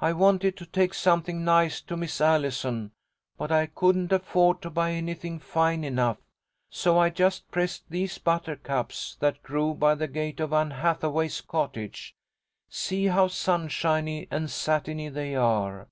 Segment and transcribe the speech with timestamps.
[0.00, 2.92] "I wanted to take something nice to Miss Allison,
[3.36, 6.16] but I couldn't afford to buy anything fine enough.
[6.70, 12.14] So I just pressed these buttercups that grew by the gate of Anne Hathaway's cottage.
[12.70, 15.86] See how sunshiny and satiny they are?